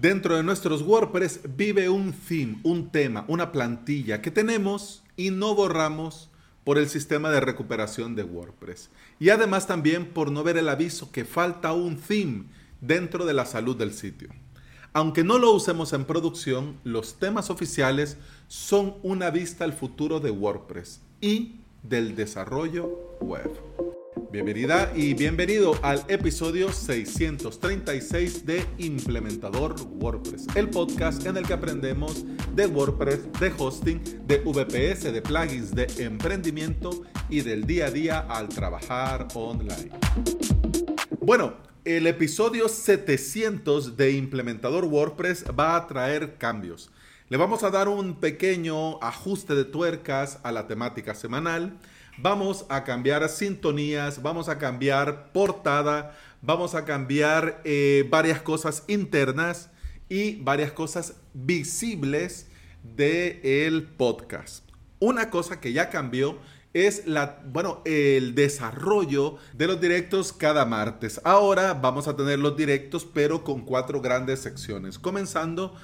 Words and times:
Dentro 0.00 0.36
de 0.36 0.42
nuestros 0.42 0.82
WordPress 0.82 1.40
vive 1.56 1.88
un 1.88 2.12
theme, 2.12 2.58
un 2.64 2.90
tema, 2.90 3.24
una 3.28 3.50
plantilla 3.50 4.20
que 4.20 4.30
tenemos 4.30 5.02
y 5.16 5.30
no 5.30 5.54
borramos 5.54 6.28
por 6.64 6.76
el 6.76 6.90
sistema 6.90 7.30
de 7.30 7.40
recuperación 7.40 8.14
de 8.14 8.22
WordPress. 8.22 8.90
Y 9.18 9.30
además 9.30 9.66
también 9.66 10.04
por 10.12 10.30
no 10.30 10.44
ver 10.44 10.58
el 10.58 10.68
aviso 10.68 11.10
que 11.12 11.24
falta 11.24 11.72
un 11.72 11.96
theme 11.96 12.44
dentro 12.82 13.24
de 13.24 13.32
la 13.32 13.46
salud 13.46 13.74
del 13.74 13.94
sitio. 13.94 14.28
Aunque 14.92 15.24
no 15.24 15.38
lo 15.38 15.50
usemos 15.52 15.94
en 15.94 16.04
producción, 16.04 16.76
los 16.84 17.18
temas 17.18 17.48
oficiales 17.48 18.18
son 18.48 18.96
una 19.02 19.30
vista 19.30 19.64
al 19.64 19.72
futuro 19.72 20.20
de 20.20 20.30
WordPress 20.30 21.00
y 21.22 21.60
del 21.82 22.16
desarrollo 22.16 23.16
web. 23.22 23.50
Bienvenida 24.16 24.92
y 24.96 25.12
bienvenido 25.12 25.78
al 25.82 26.02
episodio 26.08 26.72
636 26.72 28.46
de 28.46 28.64
Implementador 28.78 29.76
WordPress, 30.00 30.46
el 30.54 30.70
podcast 30.70 31.26
en 31.26 31.36
el 31.36 31.46
que 31.46 31.52
aprendemos 31.52 32.24
de 32.54 32.66
WordPress, 32.66 33.30
de 33.38 33.52
hosting, 33.58 34.02
de 34.26 34.38
VPS, 34.38 35.12
de 35.12 35.20
plugins, 35.20 35.74
de 35.74 35.86
emprendimiento 35.98 37.02
y 37.28 37.42
del 37.42 37.66
día 37.66 37.86
a 37.86 37.90
día 37.90 38.20
al 38.20 38.48
trabajar 38.48 39.28
online. 39.34 39.90
Bueno, 41.20 41.54
el 41.84 42.06
episodio 42.06 42.68
700 42.68 43.96
de 43.96 44.12
Implementador 44.12 44.86
WordPress 44.86 45.44
va 45.58 45.76
a 45.76 45.86
traer 45.86 46.36
cambios. 46.38 46.90
Le 47.28 47.36
vamos 47.36 47.62
a 47.62 47.70
dar 47.70 47.88
un 47.88 48.14
pequeño 48.14 49.02
ajuste 49.02 49.54
de 49.54 49.64
tuercas 49.64 50.38
a 50.42 50.52
la 50.52 50.66
temática 50.66 51.14
semanal 51.14 51.78
vamos 52.18 52.64
a 52.68 52.84
cambiar 52.84 53.28
sintonías, 53.28 54.22
vamos 54.22 54.48
a 54.48 54.58
cambiar 54.58 55.32
portada, 55.32 56.16
vamos 56.42 56.74
a 56.74 56.84
cambiar 56.84 57.60
eh, 57.64 58.06
varias 58.10 58.40
cosas 58.40 58.84
internas 58.88 59.70
y 60.08 60.36
varias 60.36 60.72
cosas 60.72 61.14
visibles 61.34 62.48
del 62.82 63.40
el 63.42 63.82
podcast. 63.82 64.64
Una 64.98 65.30
cosa 65.30 65.60
que 65.60 65.72
ya 65.72 65.90
cambió 65.90 66.38
es 66.72 67.06
la, 67.06 67.42
bueno, 67.46 67.82
el 67.84 68.34
desarrollo 68.34 69.36
de 69.54 69.66
los 69.66 69.80
directos 69.80 70.32
cada 70.32 70.64
martes. 70.64 71.20
Ahora 71.24 71.74
vamos 71.74 72.06
a 72.06 72.16
tener 72.16 72.38
los 72.38 72.56
directos, 72.56 73.04
pero 73.04 73.44
con 73.44 73.62
cuatro 73.62 74.00
grandes 74.00 74.40
secciones, 74.40 74.98
comenzando 74.98 75.74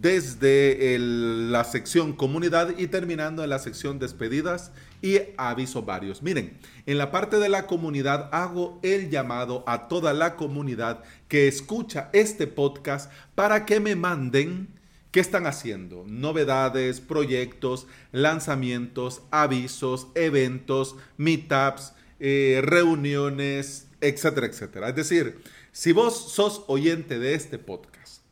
desde 0.00 0.96
la 0.98 1.64
sección 1.64 2.12
comunidad 2.12 2.74
y 2.78 2.86
terminando 2.86 3.42
en 3.42 3.50
la 3.50 3.58
sección 3.58 3.98
despedidas 3.98 4.70
y 5.02 5.18
aviso 5.36 5.82
varios. 5.82 6.22
Miren, 6.22 6.58
en 6.86 6.98
la 6.98 7.10
parte 7.10 7.38
de 7.38 7.48
la 7.48 7.66
comunidad 7.66 8.28
hago 8.32 8.78
el 8.82 9.10
llamado 9.10 9.64
a 9.66 9.88
toda 9.88 10.12
la 10.12 10.36
comunidad 10.36 11.02
que 11.28 11.48
escucha 11.48 12.10
este 12.12 12.46
podcast 12.46 13.10
para 13.34 13.64
que 13.64 13.80
me 13.80 13.96
manden 13.96 14.68
qué 15.10 15.20
están 15.20 15.46
haciendo, 15.46 16.04
novedades, 16.06 17.00
proyectos, 17.00 17.86
lanzamientos, 18.12 19.22
avisos, 19.30 20.08
eventos, 20.14 20.96
meetups, 21.16 21.94
eh, 22.20 22.60
reuniones, 22.62 23.86
etcétera, 24.00 24.46
etcétera. 24.46 24.88
Es 24.90 24.96
decir, 24.96 25.40
si 25.72 25.92
vos 25.92 26.32
sos 26.32 26.64
oyente 26.66 27.18
de 27.18 27.34
este 27.34 27.58
podcast, 27.58 28.22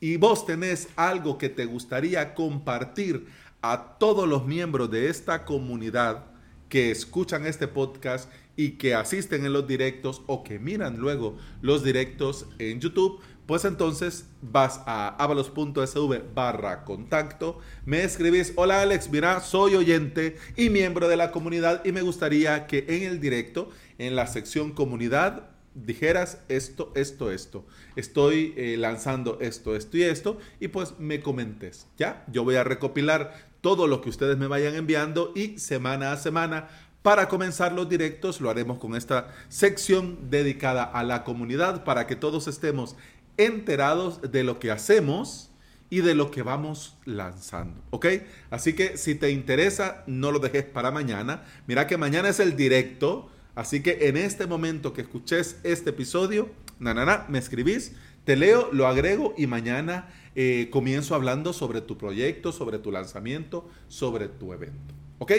y 0.00 0.16
vos 0.16 0.46
tenés 0.46 0.88
algo 0.96 1.38
que 1.38 1.48
te 1.48 1.66
gustaría 1.66 2.34
compartir 2.34 3.26
a 3.62 3.98
todos 3.98 4.26
los 4.26 4.46
miembros 4.46 4.90
de 4.90 5.08
esta 5.08 5.44
comunidad 5.44 6.24
que 6.70 6.90
escuchan 6.90 7.46
este 7.46 7.68
podcast 7.68 8.30
y 8.56 8.72
que 8.72 8.94
asisten 8.94 9.44
en 9.44 9.52
los 9.52 9.66
directos 9.66 10.22
o 10.26 10.42
que 10.42 10.58
miran 10.58 10.98
luego 10.98 11.36
los 11.60 11.82
directos 11.82 12.46
en 12.58 12.80
YouTube, 12.80 13.20
pues 13.46 13.64
entonces 13.64 14.26
vas 14.40 14.80
a 14.86 15.08
avalos.sv 15.22 16.22
barra 16.34 16.84
contacto, 16.84 17.58
me 17.84 18.04
escribís, 18.04 18.52
hola 18.54 18.82
Alex, 18.82 19.10
mira, 19.10 19.40
soy 19.40 19.74
oyente 19.74 20.36
y 20.56 20.70
miembro 20.70 21.08
de 21.08 21.16
la 21.16 21.32
comunidad 21.32 21.84
y 21.84 21.92
me 21.92 22.02
gustaría 22.02 22.66
que 22.66 22.86
en 22.88 23.02
el 23.02 23.20
directo, 23.20 23.70
en 23.98 24.14
la 24.14 24.28
sección 24.28 24.70
comunidad, 24.70 25.49
dijeras 25.74 26.38
esto, 26.48 26.92
esto, 26.94 27.30
esto. 27.30 27.66
Estoy 27.96 28.54
eh, 28.56 28.76
lanzando 28.76 29.38
esto, 29.40 29.76
esto 29.76 29.96
y 29.96 30.02
esto. 30.02 30.38
Y 30.58 30.68
pues 30.68 30.98
me 30.98 31.20
comentes, 31.20 31.86
¿ya? 31.96 32.24
Yo 32.30 32.44
voy 32.44 32.56
a 32.56 32.64
recopilar 32.64 33.50
todo 33.60 33.86
lo 33.86 34.00
que 34.00 34.08
ustedes 34.08 34.38
me 34.38 34.46
vayan 34.46 34.74
enviando 34.74 35.32
y 35.34 35.58
semana 35.58 36.12
a 36.12 36.16
semana. 36.16 36.68
Para 37.02 37.28
comenzar 37.28 37.72
los 37.72 37.88
directos 37.88 38.40
lo 38.40 38.50
haremos 38.50 38.78
con 38.78 38.94
esta 38.94 39.34
sección 39.48 40.30
dedicada 40.30 40.84
a 40.84 41.02
la 41.02 41.24
comunidad 41.24 41.84
para 41.84 42.06
que 42.06 42.16
todos 42.16 42.46
estemos 42.46 42.96
enterados 43.38 44.20
de 44.30 44.44
lo 44.44 44.58
que 44.58 44.70
hacemos 44.70 45.50
y 45.88 46.02
de 46.02 46.14
lo 46.14 46.30
que 46.30 46.42
vamos 46.42 46.96
lanzando, 47.04 47.82
¿ok? 47.90 48.06
Así 48.50 48.74
que 48.74 48.96
si 48.96 49.16
te 49.16 49.30
interesa, 49.30 50.04
no 50.06 50.30
lo 50.30 50.38
dejes 50.38 50.64
para 50.64 50.90
mañana. 50.90 51.42
Mira 51.66 51.86
que 51.86 51.96
mañana 51.96 52.28
es 52.28 52.38
el 52.38 52.54
directo 52.54 53.28
Así 53.54 53.82
que 53.82 54.08
en 54.08 54.16
este 54.16 54.46
momento 54.46 54.92
que 54.92 55.02
escuches 55.02 55.58
este 55.64 55.90
episodio, 55.90 56.50
na, 56.78 57.26
me 57.28 57.38
escribís, 57.38 57.92
te 58.24 58.36
leo, 58.36 58.70
lo 58.72 58.86
agrego 58.86 59.34
y 59.36 59.46
mañana 59.46 60.08
eh, 60.34 60.68
comienzo 60.70 61.14
hablando 61.14 61.52
sobre 61.52 61.80
tu 61.80 61.98
proyecto, 61.98 62.52
sobre 62.52 62.78
tu 62.78 62.90
lanzamiento, 62.90 63.68
sobre 63.88 64.28
tu 64.28 64.52
evento. 64.52 64.94
¿Ok? 65.18 65.32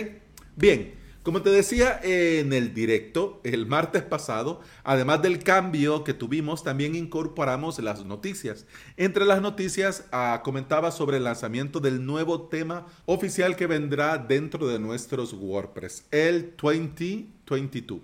Bien, 0.56 0.94
como 1.24 1.42
te 1.42 1.52
decía 1.52 2.00
en 2.04 2.52
el 2.52 2.74
directo 2.74 3.42
el 3.44 3.68
martes 3.68 4.02
pasado, 4.02 4.62
además 4.84 5.22
del 5.22 5.44
cambio 5.44 6.04
que 6.04 6.14
tuvimos, 6.14 6.64
también 6.64 6.96
incorporamos 6.96 7.78
las 7.80 8.06
noticias. 8.06 8.66
Entre 8.98 9.26
las 9.26 9.42
noticias 9.42 10.06
ah, 10.12 10.42
comentaba 10.44 10.92
sobre 10.92 11.18
el 11.18 11.26
lanzamiento 11.26 11.80
del 11.80 12.06
nuevo 12.06 12.48
tema 12.48 12.88
oficial 13.06 13.56
que 13.56 13.68
vendrá 13.68 14.18
dentro 14.18 14.68
de 14.68 14.80
nuestros 14.80 15.34
WordPress, 15.34 16.06
el 16.10 16.56
2022. 16.62 18.00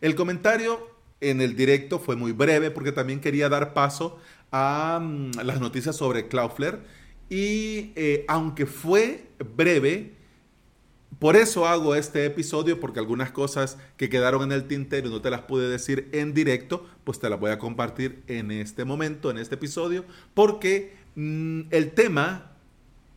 El 0.00 0.14
comentario 0.14 0.90
en 1.20 1.40
el 1.40 1.56
directo 1.56 1.98
fue 1.98 2.16
muy 2.16 2.32
breve 2.32 2.70
porque 2.70 2.92
también 2.92 3.20
quería 3.20 3.48
dar 3.48 3.72
paso 3.72 4.18
a 4.52 5.00
mm, 5.02 5.40
las 5.42 5.60
noticias 5.60 5.96
sobre 5.96 6.28
Cloudflare 6.28 6.80
y 7.30 7.92
eh, 7.96 8.24
aunque 8.28 8.66
fue 8.66 9.26
breve, 9.56 10.14
por 11.18 11.36
eso 11.36 11.66
hago 11.66 11.94
este 11.94 12.24
episodio, 12.26 12.78
porque 12.78 13.00
algunas 13.00 13.32
cosas 13.32 13.76
que 13.96 14.08
quedaron 14.08 14.42
en 14.44 14.52
el 14.52 14.68
tintero 14.68 15.08
y 15.08 15.10
no 15.10 15.20
te 15.20 15.30
las 15.30 15.42
pude 15.42 15.68
decir 15.68 16.08
en 16.12 16.32
directo, 16.32 16.86
pues 17.02 17.18
te 17.18 17.28
las 17.28 17.40
voy 17.40 17.50
a 17.50 17.58
compartir 17.58 18.22
en 18.28 18.52
este 18.52 18.84
momento, 18.84 19.30
en 19.30 19.38
este 19.38 19.56
episodio, 19.56 20.04
porque 20.34 20.96
mm, 21.16 21.62
el 21.70 21.90
tema 21.90 22.52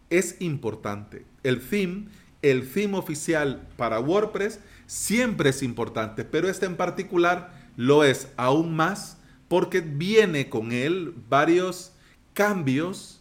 es 0.09 0.37
importante. 0.39 1.25
El 1.43 1.61
theme, 1.61 2.07
el 2.41 2.67
theme 2.67 2.97
oficial 2.97 3.67
para 3.77 3.99
WordPress 3.99 4.59
siempre 4.87 5.51
es 5.51 5.61
importante, 5.61 6.25
pero 6.25 6.49
este 6.49 6.65
en 6.65 6.77
particular 6.77 7.53
lo 7.77 8.03
es 8.03 8.29
aún 8.35 8.75
más 8.75 9.17
porque 9.47 9.81
viene 9.81 10.49
con 10.49 10.71
él 10.71 11.13
varios 11.29 11.93
cambios 12.33 13.20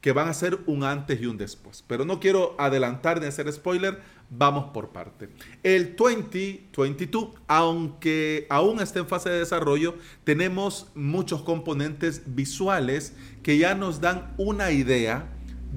que 0.00 0.12
van 0.12 0.28
a 0.28 0.34
ser 0.34 0.58
un 0.66 0.84
antes 0.84 1.20
y 1.20 1.26
un 1.26 1.36
después. 1.36 1.84
Pero 1.86 2.04
no 2.04 2.20
quiero 2.20 2.54
adelantar 2.58 3.20
ni 3.20 3.26
hacer 3.26 3.52
spoiler, 3.52 4.00
vamos 4.30 4.70
por 4.72 4.90
parte. 4.90 5.28
El 5.62 5.94
2022, 5.96 7.28
aunque 7.46 8.46
aún 8.48 8.80
está 8.80 9.00
en 9.00 9.06
fase 9.06 9.30
de 9.30 9.40
desarrollo, 9.40 9.96
tenemos 10.24 10.88
muchos 10.94 11.42
componentes 11.42 12.22
visuales 12.26 13.14
que 13.42 13.58
ya 13.58 13.74
nos 13.74 14.00
dan 14.00 14.32
una 14.38 14.70
idea 14.70 15.28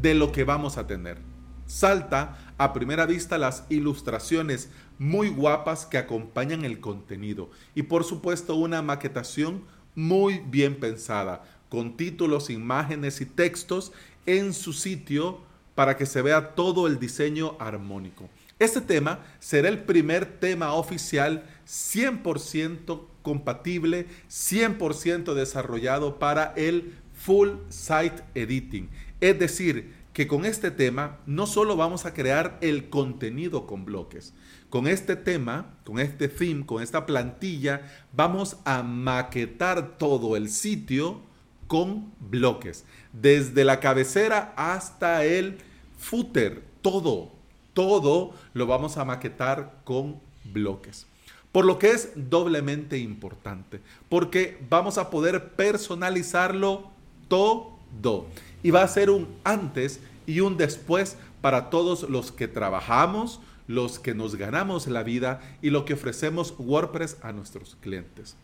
de 0.01 0.13
lo 0.15 0.31
que 0.31 0.43
vamos 0.43 0.77
a 0.77 0.87
tener. 0.87 1.17
Salta 1.65 2.37
a 2.57 2.73
primera 2.73 3.05
vista 3.05 3.37
las 3.37 3.65
ilustraciones 3.69 4.69
muy 4.99 5.29
guapas 5.29 5.85
que 5.85 5.97
acompañan 5.97 6.65
el 6.65 6.79
contenido 6.79 7.49
y 7.73 7.83
por 7.83 8.03
supuesto 8.03 8.55
una 8.55 8.81
maquetación 8.81 9.63
muy 9.95 10.39
bien 10.45 10.79
pensada 10.79 11.43
con 11.73 11.97
títulos, 11.97 12.51
imágenes 12.51 13.19
y 13.19 13.25
textos 13.25 13.93
en 14.27 14.53
su 14.53 14.73
sitio 14.73 15.39
para 15.73 15.97
que 15.97 16.05
se 16.05 16.21
vea 16.21 16.53
todo 16.53 16.85
el 16.85 16.99
diseño 16.99 17.55
armónico. 17.59 18.29
Este 18.59 18.79
tema 18.79 19.25
será 19.39 19.69
el 19.69 19.79
primer 19.79 20.39
tema 20.39 20.73
oficial 20.73 21.49
100% 21.67 23.01
compatible, 23.23 24.05
100% 24.29 25.33
desarrollado 25.33 26.19
para 26.19 26.53
el 26.55 26.93
Full 27.15 27.49
Site 27.69 28.21
Editing. 28.35 28.91
Es 29.19 29.39
decir, 29.39 29.95
que 30.13 30.27
con 30.27 30.45
este 30.45 30.69
tema 30.69 31.21
no 31.25 31.47
solo 31.47 31.75
vamos 31.75 32.05
a 32.05 32.13
crear 32.13 32.59
el 32.61 32.91
contenido 32.91 33.65
con 33.65 33.83
bloques, 33.83 34.35
con 34.69 34.85
este 34.85 35.15
tema, 35.15 35.73
con 35.85 35.97
este 35.97 36.27
theme, 36.27 36.67
con 36.67 36.83
esta 36.83 37.07
plantilla, 37.07 37.81
vamos 38.11 38.57
a 38.63 38.83
maquetar 38.83 39.97
todo 39.97 40.37
el 40.37 40.49
sitio 40.49 41.32
con 41.67 42.11
bloques, 42.19 42.85
desde 43.11 43.63
la 43.63 43.79
cabecera 43.79 44.53
hasta 44.55 45.25
el 45.25 45.57
footer, 45.97 46.63
todo, 46.81 47.31
todo 47.73 48.33
lo 48.53 48.67
vamos 48.67 48.97
a 48.97 49.05
maquetar 49.05 49.81
con 49.83 50.19
bloques. 50.43 51.07
Por 51.51 51.65
lo 51.65 51.77
que 51.77 51.91
es 51.91 52.11
doblemente 52.15 52.97
importante, 52.97 53.79
porque 54.09 54.57
vamos 54.69 54.97
a 54.97 55.09
poder 55.09 55.51
personalizarlo 55.51 56.89
todo 57.27 57.73
Do. 58.01 58.27
Y 58.61 58.71
va 58.71 58.83
a 58.83 58.87
ser 58.87 59.09
un 59.09 59.27
antes 59.43 59.99
y 60.25 60.39
un 60.39 60.57
después 60.57 61.17
para 61.41 61.69
todos 61.69 62.09
los 62.09 62.31
que 62.31 62.47
trabajamos, 62.47 63.39
los 63.67 63.99
que 63.99 64.13
nos 64.13 64.35
ganamos 64.35 64.87
la 64.87 65.03
vida 65.03 65.41
y 65.61 65.69
lo 65.69 65.85
que 65.85 65.93
ofrecemos 65.93 66.53
WordPress 66.57 67.17
a 67.21 67.31
nuestros 67.31 67.77
clientes. 67.81 68.35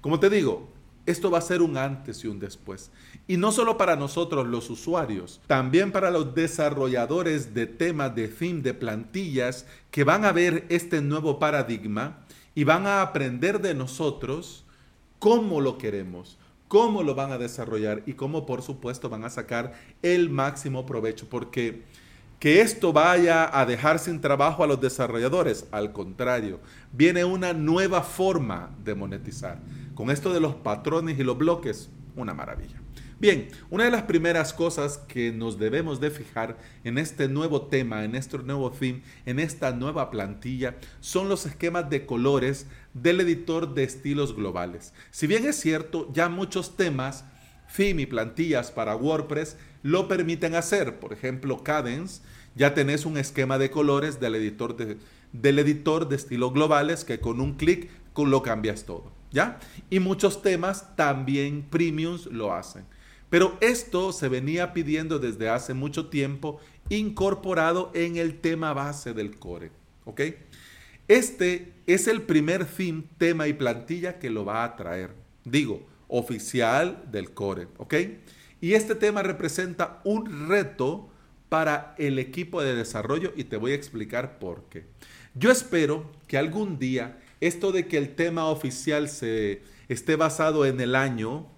Como 0.00 0.20
te 0.20 0.30
digo, 0.30 0.68
esto 1.04 1.30
va 1.30 1.38
a 1.38 1.42
ser 1.42 1.62
un 1.62 1.76
antes 1.76 2.22
y 2.24 2.28
un 2.28 2.38
después. 2.38 2.90
Y 3.26 3.36
no 3.36 3.52
solo 3.52 3.76
para 3.76 3.96
nosotros 3.96 4.46
los 4.46 4.70
usuarios, 4.70 5.40
también 5.46 5.92
para 5.92 6.10
los 6.10 6.34
desarrolladores 6.34 7.54
de 7.54 7.66
temas 7.66 8.14
de 8.14 8.28
theme, 8.28 8.62
de 8.62 8.74
plantillas, 8.74 9.66
que 9.90 10.04
van 10.04 10.24
a 10.24 10.32
ver 10.32 10.64
este 10.68 11.00
nuevo 11.00 11.38
paradigma 11.38 12.18
y 12.54 12.64
van 12.64 12.86
a 12.86 13.02
aprender 13.02 13.60
de 13.60 13.74
nosotros 13.74 14.64
cómo 15.18 15.60
lo 15.60 15.78
queremos, 15.78 16.38
cómo 16.68 17.02
lo 17.02 17.14
van 17.14 17.32
a 17.32 17.38
desarrollar 17.38 18.02
y 18.06 18.14
cómo 18.14 18.46
por 18.46 18.62
supuesto 18.62 19.08
van 19.08 19.24
a 19.24 19.30
sacar 19.30 19.72
el 20.02 20.30
máximo 20.30 20.86
provecho. 20.86 21.28
Porque 21.28 21.82
que 22.42 22.60
esto 22.60 22.92
vaya 22.92 23.56
a 23.56 23.64
dejar 23.66 24.00
sin 24.00 24.20
trabajo 24.20 24.64
a 24.64 24.66
los 24.66 24.80
desarrolladores, 24.80 25.66
al 25.70 25.92
contrario, 25.92 26.58
viene 26.92 27.24
una 27.24 27.52
nueva 27.52 28.02
forma 28.02 28.70
de 28.82 28.96
monetizar. 28.96 29.58
Con 29.94 30.10
esto 30.10 30.32
de 30.32 30.40
los 30.40 30.54
patrones 30.54 31.18
y 31.18 31.24
los 31.24 31.36
bloques, 31.36 31.90
una 32.16 32.34
maravilla. 32.34 32.80
Bien, 33.20 33.48
una 33.70 33.84
de 33.84 33.90
las 33.90 34.02
primeras 34.02 34.52
cosas 34.52 34.98
que 34.98 35.30
nos 35.30 35.58
debemos 35.58 36.00
de 36.00 36.10
fijar 36.10 36.58
en 36.82 36.98
este 36.98 37.28
nuevo 37.28 37.66
tema, 37.66 38.02
en 38.02 38.16
este 38.16 38.38
nuevo 38.38 38.72
theme, 38.72 39.02
en 39.26 39.38
esta 39.38 39.70
nueva 39.72 40.10
plantilla, 40.10 40.76
son 41.00 41.28
los 41.28 41.46
esquemas 41.46 41.88
de 41.88 42.04
colores 42.04 42.66
del 42.94 43.20
editor 43.20 43.74
de 43.74 43.84
estilos 43.84 44.34
globales. 44.34 44.92
Si 45.12 45.26
bien 45.28 45.46
es 45.46 45.54
cierto, 45.54 46.10
ya 46.12 46.28
muchos 46.28 46.76
temas, 46.76 47.24
theme 47.76 48.02
y 48.02 48.06
plantillas 48.06 48.72
para 48.72 48.96
WordPress 48.96 49.56
lo 49.82 50.08
permiten 50.08 50.56
hacer. 50.56 50.98
Por 50.98 51.12
ejemplo, 51.12 51.62
Cadence, 51.62 52.22
ya 52.56 52.74
tenés 52.74 53.06
un 53.06 53.18
esquema 53.18 53.56
de 53.58 53.70
colores 53.70 54.18
del 54.18 54.34
editor 54.34 54.74
de, 54.76 54.98
del 55.32 55.58
editor 55.60 56.08
de 56.08 56.16
estilos 56.16 56.52
globales 56.52 57.04
que 57.04 57.20
con 57.20 57.40
un 57.40 57.54
clic 57.54 57.88
lo 58.16 58.42
cambias 58.42 58.84
todo. 58.84 59.21
¿Ya? 59.32 59.58
Y 59.90 59.98
muchos 59.98 60.42
temas 60.42 60.94
también 60.94 61.62
premiums 61.68 62.26
lo 62.26 62.54
hacen. 62.54 62.84
Pero 63.30 63.56
esto 63.62 64.12
se 64.12 64.28
venía 64.28 64.74
pidiendo 64.74 65.18
desde 65.18 65.48
hace 65.48 65.72
mucho 65.72 66.08
tiempo 66.08 66.60
incorporado 66.90 67.90
en 67.94 68.16
el 68.16 68.40
tema 68.40 68.74
base 68.74 69.14
del 69.14 69.38
core. 69.38 69.72
¿Ok? 70.04 70.20
Este 71.08 71.72
es 71.86 72.08
el 72.08 72.22
primer 72.22 72.66
tema 73.16 73.48
y 73.48 73.54
plantilla 73.54 74.18
que 74.18 74.28
lo 74.28 74.44
va 74.44 74.64
a 74.64 74.76
traer. 74.76 75.14
Digo, 75.44 75.86
oficial 76.08 77.02
del 77.10 77.32
core. 77.32 77.68
¿Ok? 77.78 77.94
Y 78.60 78.74
este 78.74 78.94
tema 78.94 79.22
representa 79.22 80.00
un 80.04 80.48
reto 80.48 81.08
para 81.48 81.94
el 81.98 82.18
equipo 82.18 82.62
de 82.62 82.74
desarrollo 82.74 83.32
y 83.34 83.44
te 83.44 83.56
voy 83.56 83.72
a 83.72 83.76
explicar 83.76 84.38
por 84.38 84.64
qué. 84.70 84.84
Yo 85.34 85.50
espero 85.50 86.10
que 86.26 86.36
algún 86.36 86.78
día 86.78 87.18
esto 87.42 87.72
de 87.72 87.88
que 87.88 87.98
el 87.98 88.14
tema 88.14 88.46
oficial 88.46 89.08
se 89.08 89.62
esté 89.88 90.14
basado 90.14 90.64
en 90.64 90.80
el 90.80 90.94
año 90.94 91.48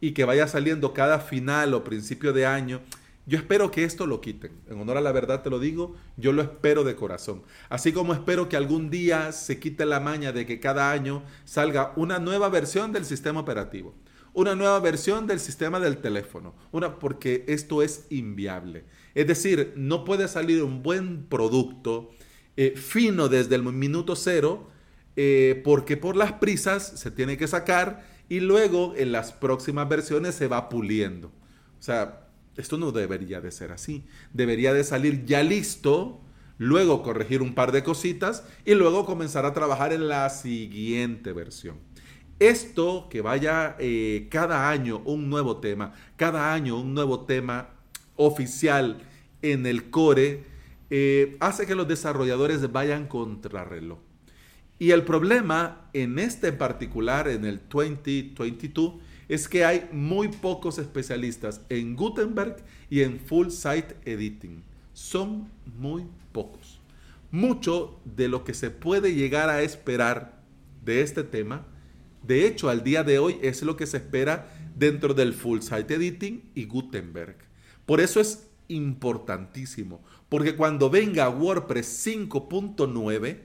y 0.00 0.12
que 0.12 0.24
vaya 0.24 0.48
saliendo 0.48 0.94
cada 0.94 1.20
final 1.20 1.74
o 1.74 1.84
principio 1.84 2.32
de 2.32 2.46
año, 2.46 2.80
yo 3.26 3.36
espero 3.36 3.70
que 3.70 3.84
esto 3.84 4.06
lo 4.06 4.22
quiten. 4.22 4.52
En 4.66 4.80
honor 4.80 4.96
a 4.96 5.00
la 5.02 5.12
verdad 5.12 5.42
te 5.42 5.50
lo 5.50 5.58
digo, 5.58 5.94
yo 6.16 6.32
lo 6.32 6.40
espero 6.40 6.84
de 6.84 6.96
corazón. 6.96 7.42
Así 7.68 7.92
como 7.92 8.14
espero 8.14 8.48
que 8.48 8.56
algún 8.56 8.88
día 8.88 9.30
se 9.32 9.60
quite 9.60 9.84
la 9.84 10.00
maña 10.00 10.32
de 10.32 10.46
que 10.46 10.58
cada 10.58 10.90
año 10.90 11.22
salga 11.44 11.92
una 11.96 12.18
nueva 12.18 12.48
versión 12.48 12.92
del 12.92 13.04
sistema 13.04 13.40
operativo, 13.40 13.94
una 14.32 14.54
nueva 14.54 14.80
versión 14.80 15.26
del 15.26 15.40
sistema 15.40 15.80
del 15.80 15.98
teléfono, 15.98 16.54
una 16.72 16.98
porque 16.98 17.44
esto 17.46 17.82
es 17.82 18.06
inviable. 18.08 18.84
Es 19.14 19.26
decir, 19.26 19.74
no 19.76 20.04
puede 20.04 20.28
salir 20.28 20.62
un 20.62 20.82
buen 20.82 21.26
producto 21.26 22.10
eh, 22.56 22.72
fino 22.74 23.28
desde 23.28 23.56
el 23.56 23.64
minuto 23.64 24.16
cero 24.16 24.74
eh, 25.16 25.60
porque 25.64 25.96
por 25.96 26.16
las 26.16 26.32
prisas 26.34 26.86
se 26.86 27.10
tiene 27.10 27.36
que 27.36 27.48
sacar 27.48 28.06
y 28.28 28.40
luego 28.40 28.94
en 28.96 29.12
las 29.12 29.32
próximas 29.32 29.88
versiones 29.88 30.34
se 30.34 30.48
va 30.48 30.68
puliendo. 30.68 31.28
O 31.28 31.82
sea, 31.82 32.26
esto 32.56 32.78
no 32.78 32.92
debería 32.92 33.40
de 33.40 33.50
ser 33.50 33.72
así. 33.72 34.04
Debería 34.32 34.72
de 34.72 34.84
salir 34.84 35.24
ya 35.24 35.42
listo, 35.42 36.20
luego 36.58 37.02
corregir 37.02 37.42
un 37.42 37.54
par 37.54 37.72
de 37.72 37.82
cositas 37.82 38.44
y 38.64 38.74
luego 38.74 39.04
comenzar 39.04 39.44
a 39.44 39.52
trabajar 39.52 39.92
en 39.92 40.08
la 40.08 40.28
siguiente 40.30 41.32
versión. 41.32 41.78
Esto 42.38 43.08
que 43.10 43.22
vaya 43.22 43.76
eh, 43.78 44.28
cada 44.30 44.68
año 44.68 45.00
un 45.04 45.30
nuevo 45.30 45.58
tema, 45.58 45.94
cada 46.16 46.52
año 46.52 46.78
un 46.78 46.92
nuevo 46.92 47.24
tema 47.24 47.70
oficial 48.16 48.98
en 49.42 49.66
el 49.66 49.90
core, 49.90 50.44
eh, 50.90 51.36
hace 51.40 51.66
que 51.66 51.74
los 51.74 51.88
desarrolladores 51.88 52.70
vayan 52.72 53.06
contrarreloj. 53.06 54.05
Y 54.78 54.90
el 54.90 55.04
problema 55.04 55.88
en 55.92 56.18
este 56.18 56.48
en 56.48 56.58
particular, 56.58 57.28
en 57.28 57.44
el 57.44 57.60
2022, 57.68 58.94
es 59.28 59.48
que 59.48 59.64
hay 59.64 59.88
muy 59.92 60.28
pocos 60.28 60.78
especialistas 60.78 61.62
en 61.68 61.96
Gutenberg 61.96 62.56
y 62.90 63.00
en 63.00 63.18
Full 63.18 63.48
Site 63.48 63.96
Editing. 64.04 64.62
Son 64.92 65.50
muy 65.78 66.04
pocos. 66.32 66.80
Mucho 67.30 67.98
de 68.04 68.28
lo 68.28 68.44
que 68.44 68.54
se 68.54 68.70
puede 68.70 69.14
llegar 69.14 69.48
a 69.48 69.62
esperar 69.62 70.42
de 70.84 71.00
este 71.00 71.24
tema, 71.24 71.66
de 72.22 72.46
hecho 72.46 72.68
al 72.68 72.84
día 72.84 73.02
de 73.02 73.18
hoy 73.18 73.38
es 73.42 73.62
lo 73.62 73.76
que 73.76 73.86
se 73.86 73.96
espera 73.96 74.52
dentro 74.76 75.14
del 75.14 75.32
Full 75.32 75.60
Site 75.60 75.94
Editing 75.94 76.50
y 76.54 76.66
Gutenberg. 76.66 77.36
Por 77.84 78.00
eso 78.00 78.20
es 78.20 78.48
importantísimo, 78.68 80.02
porque 80.28 80.54
cuando 80.54 80.90
venga 80.90 81.28
WordPress 81.28 82.06
5.9, 82.06 83.38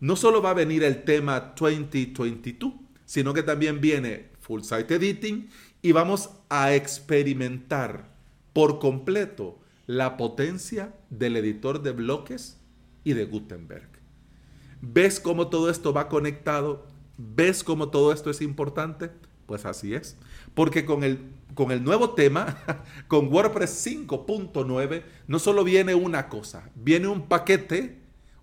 no 0.00 0.16
solo 0.16 0.42
va 0.42 0.50
a 0.50 0.54
venir 0.54 0.84
el 0.84 1.04
tema 1.04 1.54
2022, 1.58 2.72
sino 3.04 3.32
que 3.32 3.42
también 3.42 3.80
viene 3.80 4.30
Full 4.40 4.62
Site 4.62 4.94
Editing 4.94 5.48
y 5.82 5.92
vamos 5.92 6.30
a 6.48 6.74
experimentar 6.74 8.10
por 8.52 8.78
completo 8.78 9.58
la 9.86 10.16
potencia 10.16 10.94
del 11.10 11.36
editor 11.36 11.82
de 11.82 11.92
bloques 11.92 12.58
y 13.04 13.12
de 13.12 13.24
Gutenberg. 13.24 13.88
¿Ves 14.80 15.20
cómo 15.20 15.48
todo 15.48 15.70
esto 15.70 15.92
va 15.92 16.08
conectado? 16.08 16.86
¿Ves 17.16 17.64
cómo 17.64 17.88
todo 17.88 18.12
esto 18.12 18.30
es 18.30 18.42
importante? 18.42 19.10
Pues 19.46 19.64
así 19.64 19.94
es. 19.94 20.16
Porque 20.54 20.84
con 20.84 21.04
el, 21.04 21.20
con 21.54 21.70
el 21.70 21.84
nuevo 21.84 22.10
tema, 22.10 22.58
con 23.08 23.32
WordPress 23.32 23.86
5.9, 23.86 25.02
no 25.28 25.38
solo 25.38 25.64
viene 25.64 25.94
una 25.94 26.28
cosa, 26.28 26.70
viene 26.74 27.08
un 27.08 27.28
paquete, 27.28 28.00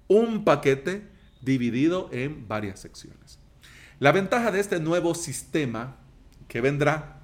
un 0.07 0.43
paquete 0.43 1.12
dividido 1.43 2.09
en 2.11 2.47
varias 2.47 2.79
secciones. 2.79 3.39
La 3.99 4.11
ventaja 4.11 4.51
de 4.51 4.59
este 4.59 4.79
nuevo 4.79 5.15
sistema 5.15 5.97
que 6.47 6.61
vendrá 6.61 7.21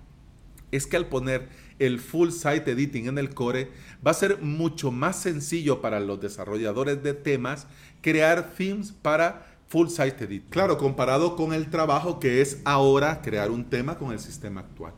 es 0.71 0.87
que 0.87 0.97
al 0.97 1.07
poner 1.07 1.49
el 1.79 1.99
full 1.99 2.29
site 2.29 2.71
editing 2.71 3.07
en 3.07 3.17
el 3.17 3.33
core 3.33 3.71
va 4.05 4.11
a 4.11 4.13
ser 4.13 4.41
mucho 4.41 4.91
más 4.91 5.21
sencillo 5.21 5.81
para 5.81 5.99
los 5.99 6.21
desarrolladores 6.21 7.01
de 7.01 7.13
temas 7.13 7.67
crear 8.01 8.51
themes 8.55 8.91
para 8.91 9.47
full 9.67 9.87
site 9.87 10.23
editing. 10.23 10.49
Claro, 10.49 10.77
comparado 10.77 11.35
con 11.35 11.53
el 11.53 11.69
trabajo 11.69 12.19
que 12.19 12.41
es 12.41 12.61
ahora 12.65 13.21
crear 13.21 13.51
un 13.51 13.65
tema 13.65 13.97
con 13.97 14.11
el 14.11 14.19
sistema 14.19 14.61
actual. 14.61 14.93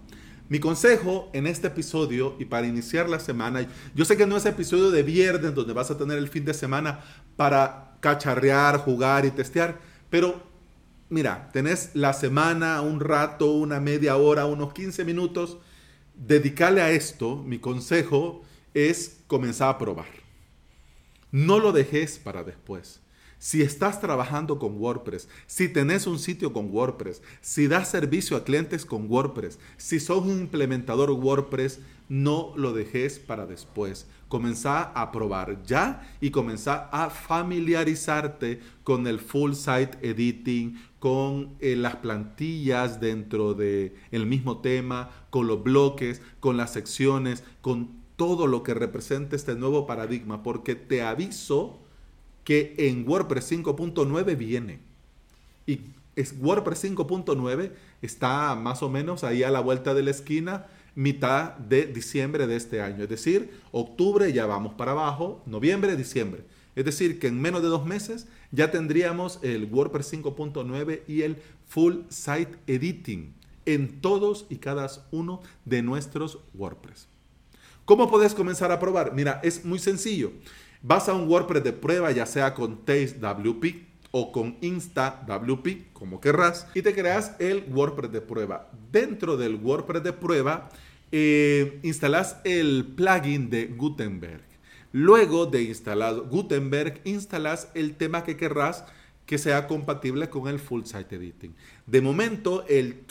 Mi 0.49 0.59
consejo 0.59 1.29
en 1.33 1.47
este 1.47 1.67
episodio 1.67 2.35
y 2.37 2.45
para 2.45 2.67
iniciar 2.67 3.07
la 3.07 3.19
semana, 3.19 3.65
yo 3.95 4.03
sé 4.03 4.17
que 4.17 4.27
no 4.27 4.35
es 4.35 4.45
episodio 4.45 4.91
de 4.91 5.01
viernes 5.01 5.55
donde 5.55 5.71
vas 5.71 5.91
a 5.91 5.97
tener 5.97 6.17
el 6.17 6.27
fin 6.27 6.43
de 6.43 6.53
semana 6.53 6.99
para 7.37 7.90
cacharrear, 8.01 8.77
jugar 8.79 9.25
y 9.25 9.31
testear. 9.31 9.79
Pero 10.09 10.43
mira, 11.09 11.49
tenés 11.53 11.91
la 11.93 12.11
semana, 12.11 12.81
un 12.81 12.99
rato, 12.99 13.53
una 13.53 13.79
media 13.79 14.17
hora, 14.17 14.45
unos 14.45 14.73
15 14.73 15.05
minutos. 15.05 15.57
Dedicarle 16.15 16.81
a 16.81 16.91
esto, 16.91 17.37
mi 17.37 17.59
consejo 17.59 18.41
es 18.73 19.21
comenzar 19.27 19.69
a 19.69 19.77
probar. 19.77 20.07
No 21.31 21.59
lo 21.59 21.71
dejes 21.71 22.19
para 22.19 22.43
después. 22.43 22.99
Si 23.41 23.63
estás 23.63 23.99
trabajando 23.99 24.59
con 24.59 24.79
WordPress, 24.79 25.27
si 25.47 25.67
tenés 25.67 26.05
un 26.05 26.19
sitio 26.19 26.53
con 26.53 26.69
WordPress, 26.71 27.23
si 27.41 27.67
das 27.67 27.89
servicio 27.89 28.37
a 28.37 28.43
clientes 28.43 28.85
con 28.85 29.09
WordPress, 29.09 29.57
si 29.77 29.99
sos 29.99 30.23
un 30.23 30.41
implementador 30.41 31.09
WordPress, 31.09 31.79
no 32.07 32.53
lo 32.55 32.71
dejes 32.71 33.17
para 33.17 33.47
después. 33.47 34.05
Comenzá 34.27 34.83
a 34.83 35.11
probar 35.11 35.63
ya 35.63 36.07
y 36.21 36.29
comenzá 36.29 36.87
a 36.91 37.09
familiarizarte 37.09 38.59
con 38.83 39.07
el 39.07 39.19
full 39.19 39.53
site 39.53 39.97
editing, 40.03 40.79
con 40.99 41.55
eh, 41.61 41.75
las 41.75 41.95
plantillas 41.95 43.01
dentro 43.01 43.55
del 43.55 43.95
el 44.11 44.27
mismo 44.27 44.59
tema, 44.59 45.09
con 45.31 45.47
los 45.47 45.63
bloques, 45.63 46.21
con 46.39 46.57
las 46.57 46.73
secciones, 46.73 47.43
con 47.61 47.89
todo 48.17 48.45
lo 48.45 48.61
que 48.61 48.75
representa 48.75 49.35
este 49.35 49.55
nuevo 49.55 49.87
paradigma, 49.87 50.43
porque 50.43 50.75
te 50.75 51.01
aviso 51.01 51.79
que 52.43 52.75
en 52.77 53.07
WordPress 53.07 53.51
5.9 53.51 54.37
viene. 54.37 54.79
Y 55.65 55.81
es 56.15 56.35
WordPress 56.39 56.83
5.9 56.85 57.71
está 58.01 58.55
más 58.55 58.83
o 58.83 58.89
menos 58.89 59.23
ahí 59.23 59.43
a 59.43 59.51
la 59.51 59.61
vuelta 59.61 59.93
de 59.93 60.03
la 60.03 60.11
esquina 60.11 60.67
mitad 60.95 61.53
de 61.53 61.85
diciembre 61.85 62.47
de 62.47 62.55
este 62.55 62.81
año. 62.81 63.03
Es 63.03 63.09
decir, 63.09 63.51
octubre 63.71 64.31
ya 64.33 64.45
vamos 64.45 64.73
para 64.73 64.91
abajo, 64.91 65.41
noviembre, 65.45 65.95
diciembre. 65.95 66.43
Es 66.75 66.85
decir, 66.85 67.19
que 67.19 67.27
en 67.27 67.41
menos 67.41 67.61
de 67.61 67.69
dos 67.69 67.85
meses 67.85 68.27
ya 68.51 68.71
tendríamos 68.71 69.39
el 69.41 69.65
WordPress 69.65 70.13
5.9 70.13 71.01
y 71.07 71.21
el 71.21 71.37
Full 71.67 72.01
Site 72.09 72.57
Editing 72.67 73.33
en 73.65 74.01
todos 74.01 74.45
y 74.49 74.57
cada 74.57 74.89
uno 75.11 75.41
de 75.65 75.81
nuestros 75.81 76.39
WordPress. 76.53 77.07
¿Cómo 77.85 78.09
puedes 78.09 78.33
comenzar 78.33 78.71
a 78.71 78.79
probar? 78.79 79.13
Mira, 79.13 79.39
es 79.43 79.65
muy 79.65 79.79
sencillo. 79.79 80.31
Vas 80.83 81.07
a 81.09 81.13
un 81.13 81.27
WordPress 81.27 81.63
de 81.63 81.73
prueba, 81.73 82.11
ya 82.11 82.25
sea 82.25 82.55
con 82.55 82.85
TasteWP 82.85 83.65
o 84.09 84.31
con 84.31 84.57
InstaWP, 84.61 85.93
como 85.93 86.19
querrás, 86.19 86.67
y 86.73 86.81
te 86.81 86.93
creas 86.93 87.35
el 87.39 87.65
WordPress 87.71 88.11
de 88.11 88.21
prueba. 88.21 88.69
Dentro 88.91 89.37
del 89.37 89.55
WordPress 89.55 90.03
de 90.03 90.13
prueba, 90.13 90.69
eh, 91.11 91.79
instalas 91.83 92.37
el 92.43 92.93
plugin 92.95 93.49
de 93.51 93.67
Gutenberg. 93.67 94.41
Luego 94.91 95.45
de 95.45 95.61
instalado 95.63 96.25
Gutenberg, 96.25 96.99
instalas 97.03 97.69
el 97.75 97.95
tema 97.95 98.23
que 98.23 98.35
querrás 98.35 98.83
que 99.27 99.37
sea 99.37 99.67
compatible 99.67 100.29
con 100.29 100.47
el 100.47 100.59
Full 100.59 100.83
Site 100.83 101.15
Editing. 101.15 101.55
De 101.85 102.01
momento, 102.01 102.65
el 102.67 103.05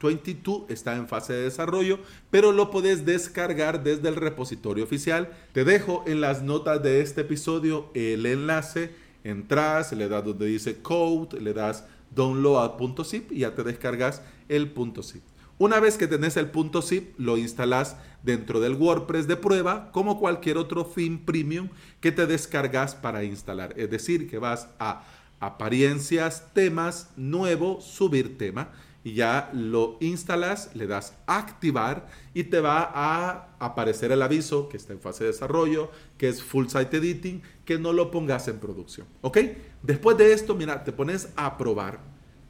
2022 0.00 0.70
está 0.70 0.96
en 0.96 1.06
fase 1.06 1.34
de 1.34 1.42
desarrollo, 1.42 1.98
pero 2.30 2.52
lo 2.52 2.70
puedes 2.70 3.04
descargar 3.04 3.82
desde 3.82 4.08
el 4.08 4.16
repositorio 4.16 4.84
oficial. 4.84 5.30
Te 5.52 5.64
dejo 5.64 6.04
en 6.06 6.20
las 6.20 6.42
notas 6.42 6.82
de 6.82 7.02
este 7.02 7.20
episodio 7.20 7.90
el 7.94 8.24
enlace. 8.24 8.94
Entras, 9.22 9.92
le 9.92 10.08
das 10.08 10.24
donde 10.24 10.46
dice 10.46 10.80
code, 10.80 11.40
le 11.40 11.52
das 11.52 11.84
download.zip 12.14 13.30
y 13.30 13.40
ya 13.40 13.54
te 13.54 13.62
descargas 13.62 14.22
el 14.48 14.72
.zip. 15.02 15.22
Una 15.58 15.78
vez 15.78 15.98
que 15.98 16.06
tenés 16.06 16.38
el 16.38 16.50
.zip, 16.82 17.12
lo 17.18 17.36
instalas 17.36 17.96
dentro 18.22 18.60
del 18.60 18.74
WordPress 18.74 19.28
de 19.28 19.36
prueba 19.36 19.92
como 19.92 20.18
cualquier 20.18 20.56
otro 20.56 20.86
theme 20.86 21.20
premium 21.22 21.68
que 22.00 22.12
te 22.12 22.26
descargas 22.26 22.94
para 22.94 23.24
instalar. 23.24 23.74
Es 23.76 23.90
decir, 23.90 24.30
que 24.30 24.38
vas 24.38 24.68
a 24.78 25.04
apariencias, 25.38 26.46
temas, 26.54 27.10
nuevo, 27.16 27.82
subir 27.82 28.38
tema 28.38 28.70
y 29.02 29.14
ya 29.14 29.50
lo 29.54 29.96
instalas, 30.00 30.70
le 30.74 30.86
das 30.86 31.14
activar 31.26 32.06
y 32.34 32.44
te 32.44 32.60
va 32.60 32.90
a 32.94 33.48
aparecer 33.58 34.12
el 34.12 34.22
aviso 34.22 34.68
que 34.68 34.76
está 34.76 34.92
en 34.92 35.00
fase 35.00 35.24
de 35.24 35.30
desarrollo, 35.30 35.90
que 36.18 36.28
es 36.28 36.42
full 36.42 36.66
site 36.66 36.98
editing, 36.98 37.42
que 37.64 37.78
no 37.78 37.92
lo 37.92 38.10
pongas 38.10 38.48
en 38.48 38.58
producción. 38.58 39.06
¿Ok? 39.22 39.38
Después 39.82 40.18
de 40.18 40.32
esto, 40.32 40.54
mira, 40.54 40.84
te 40.84 40.92
pones 40.92 41.30
a 41.36 41.56
probar, 41.56 42.00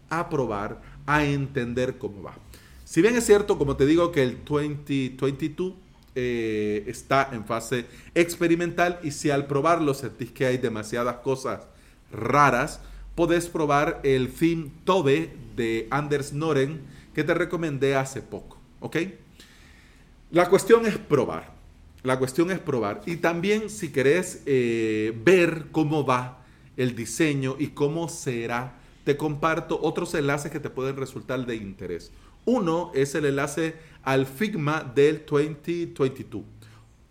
a 0.08 0.28
probar, 0.28 0.80
a 1.06 1.24
entender 1.24 1.98
cómo 1.98 2.22
va. 2.22 2.34
Si 2.84 3.00
bien 3.00 3.16
es 3.16 3.24
cierto, 3.24 3.56
como 3.56 3.76
te 3.76 3.86
digo, 3.86 4.10
que 4.10 4.24
el 4.24 4.44
2022 4.44 5.74
eh, 6.16 6.82
está 6.88 7.30
en 7.32 7.44
fase 7.44 7.86
experimental 8.16 8.98
y 9.04 9.12
si 9.12 9.30
al 9.30 9.46
probarlo 9.46 9.94
sentís 9.94 10.32
que 10.32 10.46
hay 10.46 10.58
demasiadas 10.58 11.18
cosas 11.18 11.68
raras, 12.10 12.80
podés 13.14 13.48
probar 13.48 14.00
el 14.04 14.32
theme 14.32 14.70
Tobe 14.84 15.32
de 15.56 15.86
Anders 15.90 16.32
Noren 16.32 16.80
que 17.14 17.24
te 17.24 17.34
recomendé 17.34 17.96
hace 17.96 18.22
poco. 18.22 18.58
¿Ok? 18.80 18.96
La 20.30 20.48
cuestión 20.48 20.86
es 20.86 20.96
probar. 20.96 21.52
La 22.02 22.18
cuestión 22.18 22.50
es 22.50 22.58
probar. 22.58 23.02
Y 23.06 23.16
también 23.16 23.68
si 23.68 23.90
querés 23.90 24.42
eh, 24.46 25.12
ver 25.24 25.66
cómo 25.72 26.06
va 26.06 26.44
el 26.76 26.94
diseño 26.94 27.56
y 27.58 27.68
cómo 27.68 28.08
será, 28.08 28.78
te 29.04 29.16
comparto 29.16 29.78
otros 29.82 30.14
enlaces 30.14 30.50
que 30.50 30.60
te 30.60 30.70
pueden 30.70 30.96
resultar 30.96 31.44
de 31.44 31.56
interés. 31.56 32.12
Uno 32.44 32.90
es 32.94 33.14
el 33.14 33.26
enlace 33.26 33.74
al 34.02 34.26
Figma 34.26 34.90
del 34.94 35.24
2022. 35.28 36.42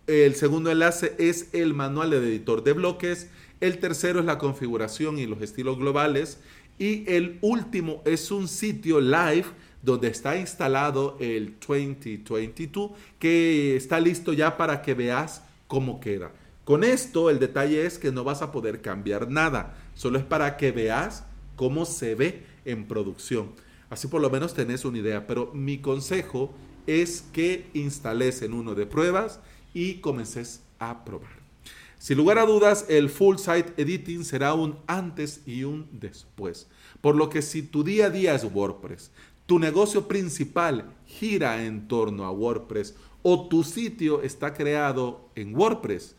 El 0.06 0.34
segundo 0.34 0.72
enlace 0.72 1.14
es 1.18 1.50
el 1.52 1.72
manual 1.72 2.10
de 2.10 2.16
editor 2.16 2.64
de 2.64 2.72
bloques. 2.72 3.28
El 3.60 3.78
tercero 3.78 4.20
es 4.20 4.24
la 4.24 4.38
configuración 4.38 5.18
y 5.18 5.26
los 5.26 5.42
estilos 5.42 5.78
globales. 5.78 6.38
Y 6.78 7.04
el 7.10 7.38
último 7.42 8.02
es 8.06 8.30
un 8.30 8.48
sitio 8.48 9.00
live 9.00 9.44
donde 9.82 10.08
está 10.08 10.36
instalado 10.36 11.16
el 11.20 11.56
2022 11.66 12.92
que 13.18 13.76
está 13.76 14.00
listo 14.00 14.32
ya 14.32 14.56
para 14.56 14.80
que 14.80 14.94
veas 14.94 15.42
cómo 15.66 16.00
queda. 16.00 16.32
Con 16.64 16.84
esto 16.84 17.30
el 17.30 17.38
detalle 17.38 17.84
es 17.84 17.98
que 17.98 18.12
no 18.12 18.24
vas 18.24 18.42
a 18.42 18.50
poder 18.52 18.80
cambiar 18.80 19.30
nada. 19.30 19.76
Solo 19.94 20.18
es 20.18 20.24
para 20.24 20.56
que 20.56 20.72
veas 20.72 21.24
cómo 21.56 21.84
se 21.84 22.14
ve 22.14 22.46
en 22.64 22.86
producción. 22.86 23.52
Así 23.90 24.08
por 24.08 24.22
lo 24.22 24.30
menos 24.30 24.54
tenés 24.54 24.84
una 24.84 24.98
idea. 24.98 25.26
Pero 25.26 25.52
mi 25.52 25.78
consejo 25.78 26.54
es 26.86 27.24
que 27.32 27.68
instales 27.74 28.40
en 28.40 28.54
uno 28.54 28.74
de 28.74 28.86
pruebas 28.86 29.40
y 29.74 29.94
comences 29.96 30.62
a 30.78 31.04
probar. 31.04 31.39
Sin 32.00 32.16
lugar 32.16 32.38
a 32.38 32.46
dudas, 32.46 32.86
el 32.88 33.10
full 33.10 33.36
site 33.36 33.74
editing 33.76 34.24
será 34.24 34.54
un 34.54 34.78
antes 34.86 35.42
y 35.44 35.64
un 35.64 35.86
después. 35.92 36.66
Por 37.02 37.14
lo 37.14 37.28
que 37.28 37.42
si 37.42 37.62
tu 37.62 37.84
día 37.84 38.06
a 38.06 38.10
día 38.10 38.34
es 38.34 38.42
WordPress, 38.42 39.10
tu 39.44 39.58
negocio 39.58 40.08
principal 40.08 40.94
gira 41.04 41.62
en 41.62 41.88
torno 41.88 42.24
a 42.24 42.30
WordPress 42.30 42.94
o 43.20 43.48
tu 43.48 43.64
sitio 43.64 44.22
está 44.22 44.54
creado 44.54 45.28
en 45.34 45.54
WordPress, 45.54 46.16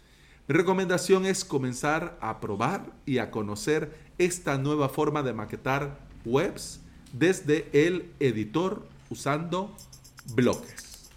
mi 0.47 0.53
recomendación 0.53 1.25
es 1.25 1.43
comenzar 1.43 2.15
a 2.21 2.39
probar 2.39 2.93
y 3.07 3.17
a 3.17 3.31
conocer 3.31 3.91
esta 4.19 4.59
nueva 4.59 4.87
forma 4.87 5.23
de 5.23 5.33
maquetar 5.33 6.07
webs 6.25 6.81
desde 7.11 7.67
el 7.73 8.11
editor 8.19 8.87
usando 9.09 9.75
bloques. 10.35 11.09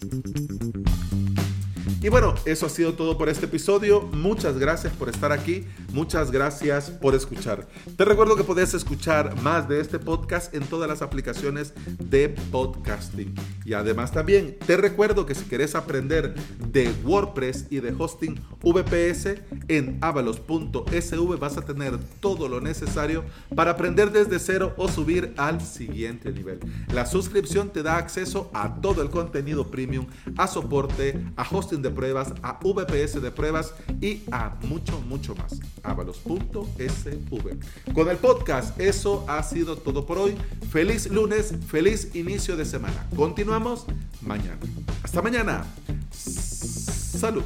Y 2.00 2.08
bueno, 2.08 2.34
eso 2.44 2.66
ha 2.66 2.70
sido 2.70 2.94
todo 2.94 3.18
por 3.18 3.28
este 3.28 3.46
episodio. 3.46 4.02
Muchas 4.12 4.58
gracias 4.58 4.92
por 4.92 5.08
estar 5.08 5.32
aquí. 5.32 5.64
Muchas 5.94 6.32
gracias 6.32 6.90
por 6.90 7.14
escuchar. 7.14 7.68
Te 7.96 8.04
recuerdo 8.04 8.34
que 8.34 8.42
puedes 8.42 8.74
escuchar 8.74 9.40
más 9.42 9.68
de 9.68 9.78
este 9.78 10.00
podcast 10.00 10.52
en 10.52 10.64
todas 10.64 10.88
las 10.88 11.02
aplicaciones 11.02 11.72
de 12.00 12.30
podcasting. 12.50 13.32
Y 13.64 13.74
además 13.74 14.10
también 14.10 14.58
te 14.66 14.76
recuerdo 14.76 15.24
que 15.24 15.36
si 15.36 15.44
quieres 15.44 15.76
aprender 15.76 16.34
de 16.58 16.92
WordPress 17.04 17.66
y 17.70 17.78
de 17.78 17.94
hosting 17.96 18.34
VPS 18.60 19.40
en 19.68 19.98
avalos.sv 20.00 21.38
vas 21.38 21.58
a 21.58 21.62
tener 21.64 21.96
todo 22.18 22.48
lo 22.48 22.60
necesario 22.60 23.22
para 23.54 23.70
aprender 23.70 24.10
desde 24.10 24.40
cero 24.40 24.74
o 24.76 24.88
subir 24.88 25.32
al 25.36 25.60
siguiente 25.60 26.32
nivel. 26.32 26.58
La 26.92 27.06
suscripción 27.06 27.70
te 27.70 27.84
da 27.84 27.98
acceso 27.98 28.50
a 28.52 28.80
todo 28.80 29.00
el 29.00 29.10
contenido 29.10 29.70
premium, 29.70 30.08
a 30.36 30.48
soporte, 30.48 31.24
a 31.36 31.46
hosting 31.48 31.82
de 31.82 31.90
pruebas, 31.90 32.34
a 32.42 32.58
VPS 32.60 33.22
de 33.22 33.30
pruebas 33.30 33.74
y 34.00 34.24
a 34.32 34.56
mucho, 34.62 35.00
mucho 35.02 35.36
más 35.36 35.60
avalos.sv. 35.84 37.58
Con 37.94 38.08
el 38.08 38.16
podcast, 38.16 38.80
eso 38.80 39.24
ha 39.28 39.42
sido 39.42 39.76
todo 39.76 40.06
por 40.06 40.18
hoy. 40.18 40.36
Feliz 40.70 41.08
lunes, 41.10 41.54
feliz 41.68 42.14
inicio 42.14 42.56
de 42.56 42.64
semana. 42.64 43.06
Continuamos 43.14 43.86
mañana. 44.22 44.58
Hasta 45.02 45.22
mañana. 45.22 45.64
Salud. 46.10 47.44